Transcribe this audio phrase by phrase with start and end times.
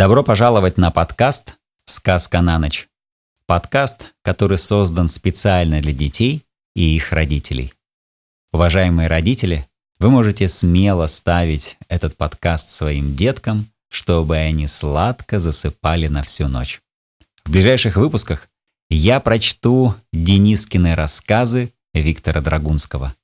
[0.00, 2.88] Добро пожаловать на подкаст «Сказка на ночь».
[3.44, 6.42] Подкаст, который создан специально для детей
[6.74, 7.74] и их родителей.
[8.50, 9.66] Уважаемые родители,
[9.98, 16.80] вы можете смело ставить этот подкаст своим деткам, чтобы они сладко засыпали на всю ночь.
[17.44, 18.48] В ближайших выпусках
[18.88, 23.14] я прочту Денискины рассказы Виктора Драгунского.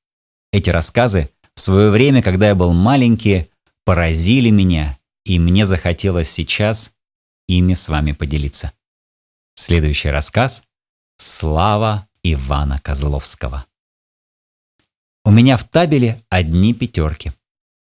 [0.53, 3.47] Эти рассказы в свое время, когда я был маленький,
[3.87, 4.95] поразили меня
[5.27, 6.93] и мне захотелось сейчас
[7.49, 8.73] ими с вами поделиться.
[9.57, 10.63] Следующий рассказ
[11.19, 13.67] «Слава Ивана Козловского».
[15.25, 17.33] У меня в табеле одни пятерки.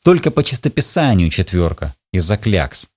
[0.02, 2.88] Только по чистописанию четверка, из-за клякс.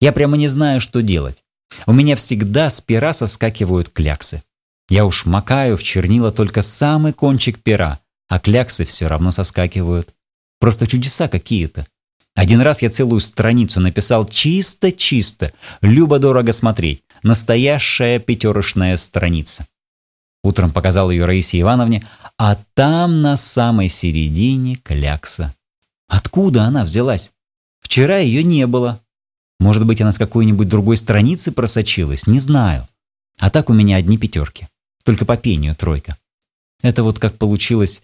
[0.00, 1.42] Я прямо не знаю, что делать.
[1.86, 4.42] У меня всегда с пера соскакивают кляксы.
[4.90, 10.14] Я уж макаю в чернила только самый кончик пера, а кляксы все равно соскакивают.
[10.60, 11.86] Просто чудеса какие-то.
[12.34, 15.52] Один раз я целую страницу написал чисто-чисто,
[15.82, 17.02] любо-дорого смотреть.
[17.22, 19.66] Настоящая пятерочная страница.
[20.42, 22.04] Утром показал ее Раисе Ивановне,
[22.36, 25.54] а там на самой середине клякса.
[26.08, 27.32] Откуда она взялась?
[27.80, 29.00] Вчера ее не было.
[29.60, 32.86] Может быть, она с какой-нибудь другой страницы просочилась, не знаю.
[33.38, 34.66] А так у меня одни пятерки.
[35.04, 36.16] Только по пению тройка.
[36.82, 38.02] Это вот как получилось.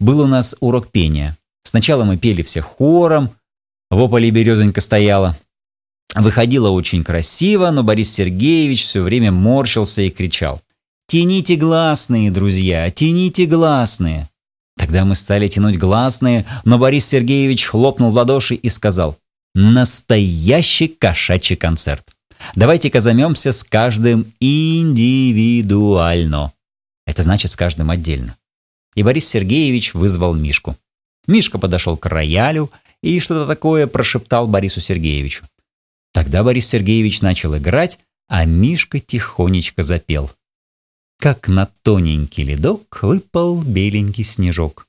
[0.00, 1.36] Был у нас урок пения.
[1.62, 3.30] Сначала мы пели все хором,
[3.90, 5.36] в ополе березонька стояла.
[6.14, 10.60] Выходила очень красиво, но Борис Сергеевич все время морщился и кричал.
[11.06, 14.28] «Тяните гласные, друзья, тяните гласные!»
[14.76, 19.16] Тогда мы стали тянуть гласные, но Борис Сергеевич хлопнул в ладоши и сказал
[19.54, 22.04] «Настоящий кошачий концерт!
[22.54, 26.52] Давайте-ка займемся с каждым индивидуально!»
[27.06, 28.36] Это значит с каждым отдельно.
[28.94, 30.76] И Борис Сергеевич вызвал Мишку.
[31.26, 32.70] Мишка подошел к роялю
[33.02, 35.44] и что-то такое прошептал Борису Сергеевичу.
[36.12, 40.30] Тогда Борис Сергеевич начал играть, а Мишка тихонечко запел.
[41.18, 44.86] Как на тоненький ледок выпал беленький снежок.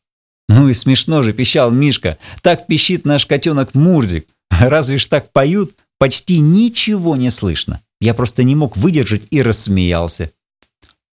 [0.48, 2.18] Ну и смешно же пищал Мишка.
[2.42, 4.28] Так пищит наш котенок Мурзик.
[4.50, 5.76] Разве ж так поют?
[5.98, 7.82] Почти ничего не слышно.
[8.00, 10.32] Я просто не мог выдержать и рассмеялся.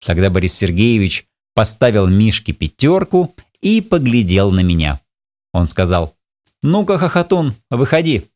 [0.05, 5.01] Тогда Борис Сергеевич поставил Мишке пятерку и поглядел на меня.
[5.53, 6.15] Он сказал,
[6.63, 8.29] «Ну-ка, хохотун, выходи».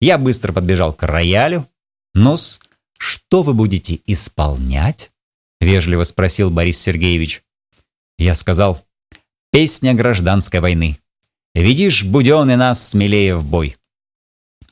[0.00, 1.66] Я быстро подбежал к роялю.
[2.14, 2.60] «Нос,
[2.98, 5.10] что вы будете исполнять?»—
[5.60, 7.42] вежливо спросил Борис Сергеевич.
[8.18, 8.84] Я сказал,
[9.52, 10.98] «Песня гражданской войны.
[11.54, 13.76] Видишь, будены нас смелее в бой».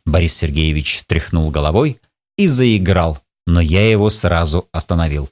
[0.06, 2.00] Борис Сергеевич тряхнул головой
[2.37, 5.31] и заиграл, но я его сразу остановил.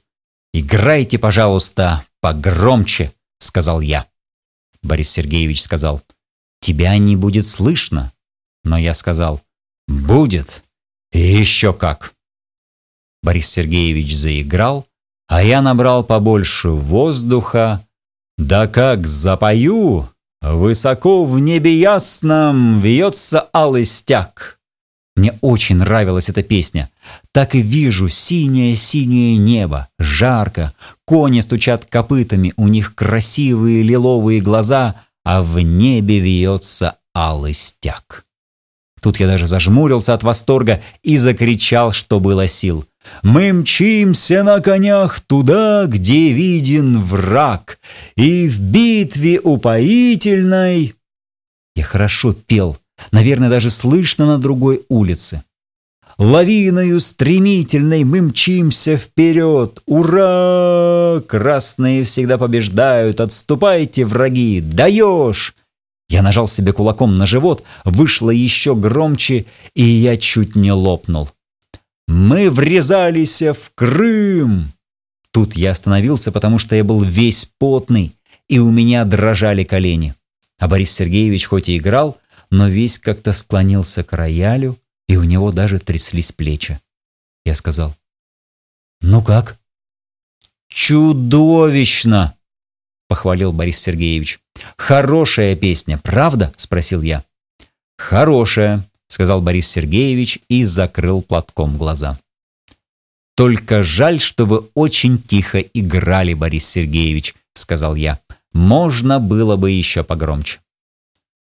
[0.53, 4.07] «Играйте, пожалуйста, погромче»,— сказал я.
[4.81, 6.01] Борис Сергеевич сказал,
[6.63, 8.11] тебя не будет слышно.
[8.63, 9.41] Но я сказал,
[9.87, 10.63] будет.
[11.11, 12.13] И еще как.
[13.21, 14.87] Борис Сергеевич заиграл,
[15.27, 17.85] а я набрал побольше воздуха.
[18.37, 20.09] Да как запою,
[20.41, 24.59] высоко в небе ясном вьется алый стяг.
[25.15, 26.89] Мне очень нравилась эта песня.
[27.31, 30.73] Так и вижу синее-синее небо, жарко.
[31.05, 38.25] Кони стучат копытами, у них красивые лиловые глаза— а в небе вьется алый стяг.
[39.01, 42.85] Тут я даже зажмурился от восторга и закричал, что было сил.
[43.21, 47.79] «Мы мчимся на конях туда, где виден враг,
[48.15, 50.95] и в битве упоительной...»
[51.75, 52.77] Я хорошо пел,
[53.11, 55.43] наверное, даже слышно на другой улице.
[56.17, 59.81] Лавиною стремительной мы мчимся вперед.
[59.85, 61.21] Ура!
[61.27, 63.19] Красные всегда побеждают.
[63.19, 64.61] Отступайте, враги!
[64.61, 65.55] Даешь!
[66.09, 71.29] Я нажал себе кулаком на живот, вышло еще громче, и я чуть не лопнул.
[72.07, 74.71] Мы врезались в Крым!
[75.31, 78.15] Тут я остановился, потому что я был весь потный,
[78.47, 80.13] и у меня дрожали колени.
[80.59, 82.17] А Борис Сергеевич хоть и играл,
[82.51, 84.77] но весь как-то склонился к роялю,
[85.13, 86.79] и у него даже тряслись плечи.
[87.45, 87.95] Я сказал,
[88.99, 89.59] «Ну как?»
[90.69, 92.35] «Чудовищно!»—
[93.07, 94.39] похвалил Борис Сергеевич.
[94.75, 97.23] «Хорошая песня, правда?»— спросил я.
[97.95, 102.19] «Хорошая»,— сказал Борис Сергеевич и закрыл платком глаза.
[103.35, 108.19] «Только жаль, что вы очень тихо играли, Борис Сергеевич»,— сказал я.
[108.51, 110.59] «Можно было бы еще погромче».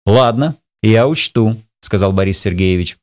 [0.07, 2.97] «Ладно, я учту»,— сказал Борис Сергеевич.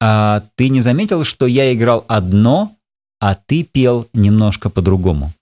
[0.00, 2.76] «А ты не заметил, что я играл одно,
[3.20, 5.32] а ты пел немножко по-другому?»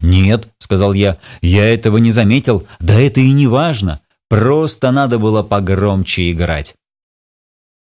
[0.00, 5.42] «Нет»,— сказал я,— «я этого не заметил, да это и не важно, просто надо было
[5.42, 6.74] погромче играть».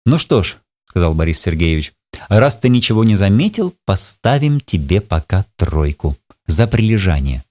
[0.06, 0.56] «Ну что ж»,—
[0.88, 1.92] сказал Борис Сергеевич,
[2.28, 6.16] Раз ты ничего не заметил, поставим тебе пока тройку.
[6.46, 7.44] За прилежание».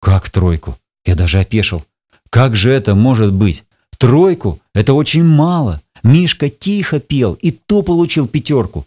[0.00, 1.84] «Как тройку?» Я даже опешил.
[2.30, 3.64] «Как же это может быть?
[3.98, 5.80] Тройку— это очень мало.
[6.02, 8.86] Мишка тихо пел, и то получил пятерку».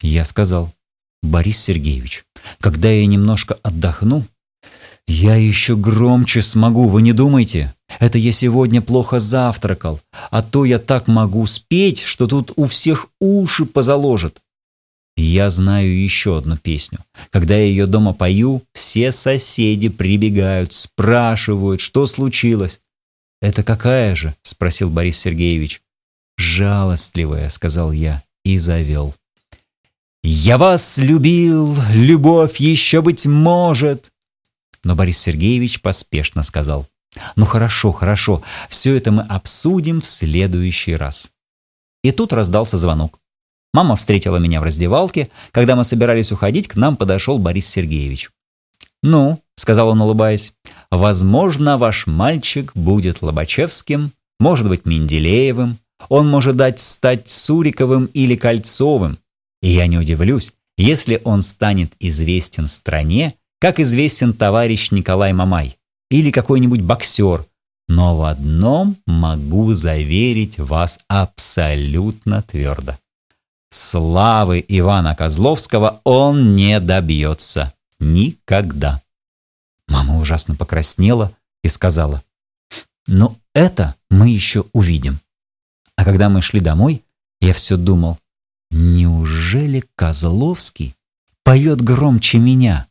[0.00, 0.72] Я сказал,
[1.22, 2.24] «Борис Сергеевич,
[2.60, 4.24] когда я немножко отдохну,
[5.06, 7.74] я еще громче смогу, вы не думайте.
[8.00, 10.00] Это я сегодня плохо завтракал,
[10.30, 14.38] а то я так могу спеть, что тут у всех уши позаложат.
[15.16, 16.98] Я знаю еще одну песню.
[17.30, 22.80] Когда я ее дома пою, все соседи прибегают, спрашивают, что случилось.
[23.42, 25.82] «Это какая же?»– спросил Борис Сергеевич.
[26.42, 29.14] «Жалостливая»,– сказал я и завел.
[30.24, 34.10] «Я вас любил, любовь еще быть может».
[34.82, 36.88] Но Борис Сергеевич поспешно сказал.
[37.36, 41.30] «Ну хорошо, хорошо, все это мы обсудим в следующий раз».
[42.02, 43.20] И тут раздался звонок.
[43.72, 45.28] Мама встретила меня в раздевалке.
[45.52, 48.30] Когда мы собирались уходить, к нам подошел Борис Сергеевич.
[49.04, 50.54] «Ну»,— сказал он, улыбаясь,—
[50.90, 54.10] «возможно, ваш мальчик будет Лобачевским,
[54.40, 55.78] может быть, Менделеевым,
[56.08, 59.18] он может дать стать Суриковым или Кольцовым.
[59.60, 65.76] И я не удивлюсь, если он станет известен стране, как известен товарищ Николай Мамай
[66.10, 67.46] или какой-нибудь боксер.
[67.88, 72.96] Но в одном могу заверить вас абсолютно твердо.
[73.70, 77.72] Славы Ивана Козловского он не добьется.
[77.98, 79.00] Никогда.
[79.88, 81.32] Мама ужасно покраснела
[81.62, 82.22] и сказала,
[83.06, 85.20] «Ну, это мы еще увидим».
[86.02, 87.04] А когда мы шли домой,
[87.40, 88.18] я все думал,
[88.72, 90.96] неужели Козловский
[91.44, 92.88] поет громче меня?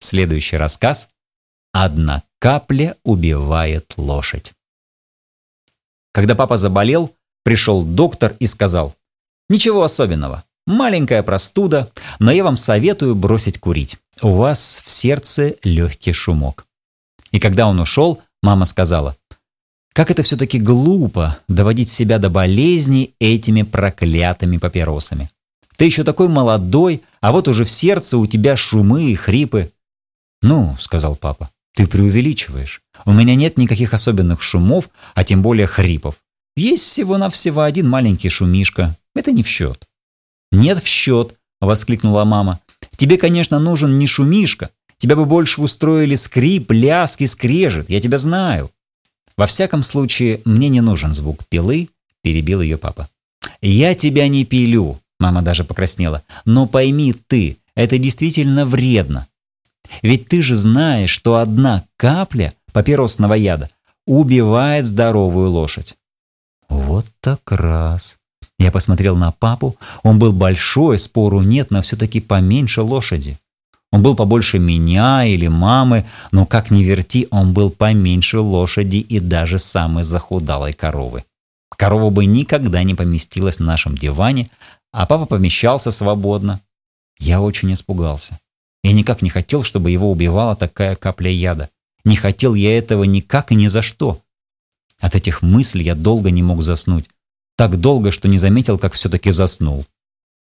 [0.00, 1.10] Следующий рассказ
[1.72, 4.52] «Одна капля убивает лошадь».
[6.12, 8.96] Когда папа заболел, Пришел доктор и сказал,
[9.48, 11.88] «Ничего особенного, маленькая простуда,
[12.18, 13.98] но я вам советую бросить курить.
[14.22, 16.66] У вас в сердце легкий шумок».
[17.30, 19.16] И когда он ушел, мама сказала,
[19.94, 25.30] «Как это все-таки глупо доводить себя до болезни этими проклятыми папиросами.
[25.76, 29.70] Ты еще такой молодой, а вот уже в сердце у тебя шумы и хрипы».
[30.42, 32.82] «Ну»,— сказал папа,— «ты преувеличиваешь.
[33.04, 36.16] У меня нет никаких особенных шумов, а тем более хрипов.
[36.56, 38.96] Есть всего-навсего один маленький шумишка.
[39.14, 39.84] Это не в счет».
[40.52, 42.60] «Нет в счет»,— воскликнула мама.
[42.96, 44.70] «Тебе, конечно, нужен не шумишка.
[44.98, 47.90] Тебя бы больше устроили скрип, ляск и скрежет.
[47.90, 48.70] Я тебя знаю».
[49.36, 51.88] «Во всяком случае, мне не нужен звук пилы»,—
[52.22, 53.08] перебил ее папа.
[53.60, 56.22] «Я тебя не пилю»,— мама даже покраснела.
[56.44, 59.26] «Но пойми ты, это действительно вредно.
[60.02, 63.70] Ведь ты же знаешь, что одна капля папиросного яда
[64.06, 65.94] убивает здоровую лошадь.
[66.68, 68.18] Вот так раз.
[68.58, 69.76] Я посмотрел на папу.
[70.02, 73.38] Он был большой, спору нет, но все-таки поменьше лошади.
[73.94, 79.20] Он был побольше меня или мамы, но как ни верти, он был поменьше лошади и
[79.20, 81.22] даже самой захудалой коровы.
[81.76, 84.50] Корова бы никогда не поместилась на нашем диване,
[84.90, 86.58] а папа помещался свободно.
[87.20, 88.40] Я очень испугался.
[88.82, 91.70] Я никак не хотел, чтобы его убивала такая капля яда.
[92.04, 94.20] Не хотел я этого никак и ни за что.
[94.98, 97.06] От этих мыслей я долго не мог заснуть.
[97.56, 99.86] Так долго, что не заметил, как все-таки заснул.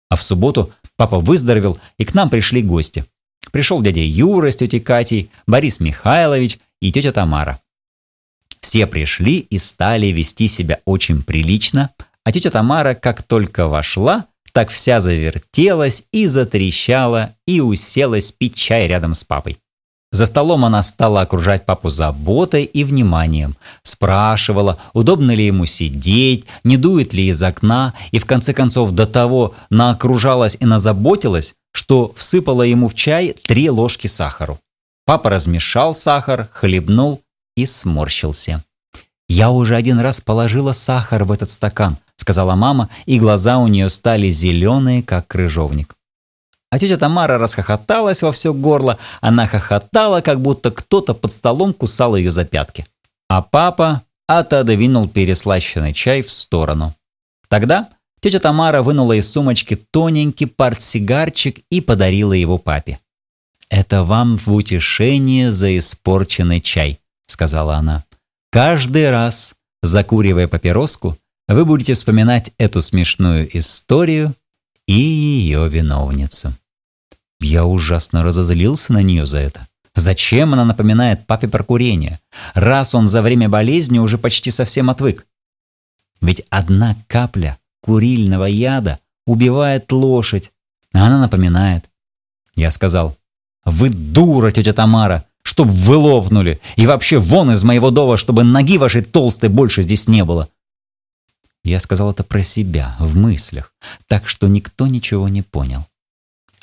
[0.08, 3.04] А в субботу папа выздоровел, и к нам пришли гости.
[3.52, 7.60] Пришел дядя Юра с тетей Катей, Борис Михайлович и тетя Тамара.
[8.60, 11.90] Все пришли и стали вести себя очень прилично,
[12.24, 18.88] а тетя Тамара, как только вошла, так вся завертелась и затрещала и уселась пить чай
[18.88, 19.58] рядом с папой.
[20.12, 26.76] За столом она стала окружать папу заботой и вниманием, спрашивала, удобно ли ему сидеть, не
[26.76, 32.62] дует ли из окна, и в конце концов до того наокружалась и назаботилась, что всыпала
[32.62, 34.58] ему в чай три ложки сахару.
[35.04, 37.22] Папа размешал сахар, хлебнул
[37.56, 38.62] и сморщился.
[39.28, 43.90] «Я уже один раз положила сахар в этот стакан», сказала мама, и глаза у нее
[43.90, 45.96] стали зеленые, как крыжовник.
[46.70, 48.98] А тетя Тамара расхохоталась во все горло.
[49.20, 52.86] Она хохотала, как будто кто-то под столом кусал ее за пятки.
[53.28, 56.94] А папа отодвинул переслащенный чай в сторону.
[57.48, 57.88] Тогда
[58.22, 62.98] тетя Тамара вынула из сумочки тоненький портсигарчик и подарила его папе.
[63.68, 68.04] «Это вам в утешение за испорченный чай»,— сказала она.
[68.50, 71.16] «Каждый раз, закуривая папироску,
[71.48, 74.34] вы будете вспоминать эту смешную историю
[74.86, 76.52] и ее виновницу».
[77.40, 79.66] Я ужасно разозлился на нее за это.
[79.96, 82.20] Зачем она напоминает папе про курение,
[82.54, 85.26] раз он за время болезни уже почти совсем отвык?
[86.20, 90.52] Ведь одна капля курильного яда убивает лошадь.
[90.94, 91.90] А она напоминает.
[92.54, 93.16] Я сказал,
[93.64, 98.78] «Вы дура, тетя Тамара, чтоб вы лопнули, и вообще вон из моего дома, чтобы ноги
[98.78, 100.48] вашей толстой больше здесь не было».
[101.64, 103.72] Я сказал это про себя, в мыслях,
[104.08, 105.86] так что никто ничего не понял.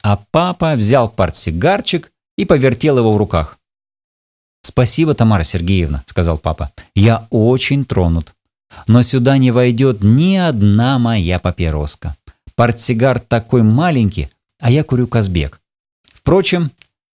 [0.02, 3.58] А папа взял портсигарчик и повертел его в руках.
[4.62, 6.72] «Спасибо, Тамара Сергеевна»,— сказал папа.
[6.96, 8.34] «Я очень тронут.
[8.88, 12.16] Но сюда не войдет ни одна моя папироска.
[12.56, 15.62] Портсигар такой маленький, а я курю Казбек.
[16.14, 16.72] Впрочем,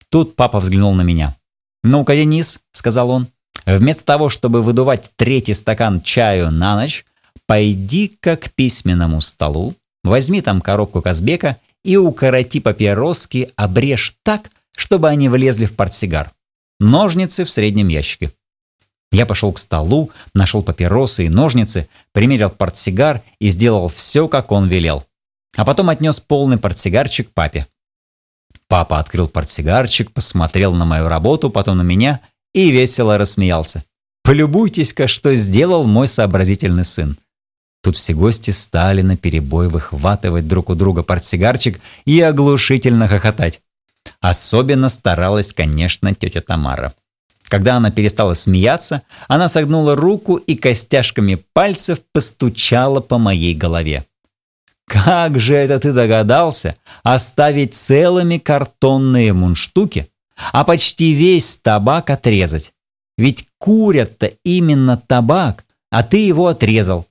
[0.09, 1.35] тут папа взглянул на меня.
[1.83, 3.27] «Ну-ка, Денис»,— сказал он,—
[3.67, 7.05] «вместо того, чтобы выдувать третий стакан чаю на ночь,
[7.47, 15.29] пойди-ка к письменному столу, возьми там коробку Казбека и укороти папироски, обрежь так, чтобы они
[15.29, 16.31] влезли в портсигар.
[16.79, 18.31] Ножницы в среднем ящике.
[19.13, 24.69] Я пошел к столу, нашел папиросы и ножницы, примерил портсигар и сделал все, как он
[24.69, 25.05] велел.
[25.57, 27.67] А потом отнес полный портсигарчик папе.
[28.69, 32.21] Папа открыл портсигарчик, посмотрел на мою работу, потом на меня
[32.55, 33.85] и весело рассмеялся.
[34.23, 37.17] «Полюбуйтесь-ка, что сделал мой сообразительный сын».
[37.83, 43.61] Тут все гости стали на перебой выхватывать друг у друга портсигарчик и оглушительно хохотать.
[44.21, 46.93] Особенно старалась, конечно, тетя Тамара.
[47.51, 54.05] Когда она перестала смеяться, она согнула руку и костяшками пальцев постучала по моей голове.
[54.87, 60.07] Как же это ты догадался оставить целыми картонные мундштуки,
[60.53, 62.73] а почти весь табак отрезать?
[63.19, 67.09] Ведь курят-то именно табак, а ты его отрезал.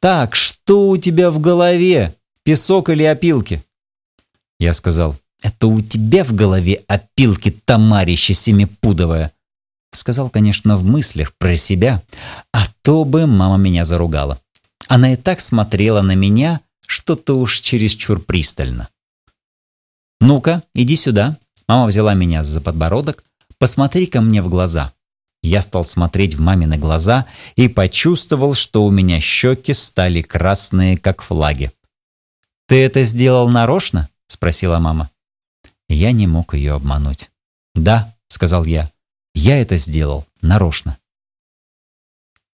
[0.00, 2.14] Так, что у тебя в голове?
[2.44, 3.62] Песок или опилки?
[4.58, 9.32] Я сказал, это у тебя в голове опилки, Тамарища Семипудовая.
[9.92, 12.02] Сказал, конечно, в мыслях про себя,
[12.52, 14.40] а то бы мама меня заругала.
[14.88, 18.88] Она и так смотрела на меня, что-то уж чересчур пристально.
[20.20, 21.36] «Ну-ка, иди сюда».
[21.68, 23.22] Мама взяла меня за подбородок.
[23.58, 24.92] «Посмотри ко мне в глаза».
[25.42, 31.22] Я стал смотреть в мамины глаза и почувствовал, что у меня щеки стали красные, как
[31.22, 31.72] флаги.
[32.68, 35.10] «Ты это сделал нарочно?»– спросила мама.
[35.88, 37.30] Я не мог ее обмануть.
[37.74, 38.90] «Да»,– сказал я,–
[39.34, 40.98] «я это сделал нарочно».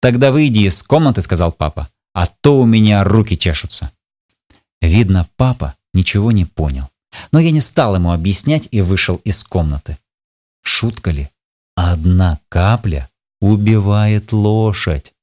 [0.01, 3.93] «Тогда выйди из комнаты»,– сказал папа,– «а то у меня руки чешутся».
[4.81, 6.89] Видно, папа ничего не понял.
[7.33, 9.99] Но я не стал ему объяснять и вышел из комнаты.
[10.63, 11.31] Шутка ли?
[11.75, 13.09] Одна капля
[13.41, 15.15] убивает лошадь.